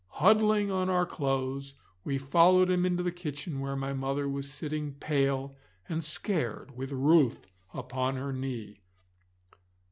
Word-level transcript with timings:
Huddling 0.13 0.71
on 0.71 0.89
our 0.89 1.05
clothes 1.05 1.75
we 2.03 2.17
followed 2.17 2.71
him 2.71 2.87
into 2.87 3.03
the 3.03 3.11
kitchen, 3.11 3.59
where 3.59 3.75
my 3.75 3.93
mother 3.93 4.27
was 4.27 4.51
sitting 4.51 4.95
pale 4.95 5.55
and 5.87 6.03
scared 6.03 6.75
with 6.75 6.91
Ruth 6.91 7.45
upon 7.71 8.15
her 8.15 8.33
knee. 8.33 8.79